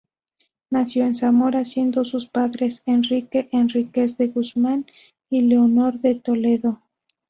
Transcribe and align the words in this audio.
Nació 0.71 1.05
en 1.05 1.13
Zamora, 1.13 1.63
siendo 1.63 2.03
sus 2.05 2.27
padres 2.27 2.81
Enrique 2.87 3.49
Enríquez 3.51 4.17
de 4.17 4.29
Guzmán 4.29 4.87
y 5.29 5.41
Leonor 5.41 5.99
de 5.99 6.15
Toledo. 6.15 6.81